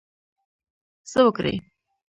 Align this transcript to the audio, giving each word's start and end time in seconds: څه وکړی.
څه 1.09 1.19
وکړی. 1.25 1.55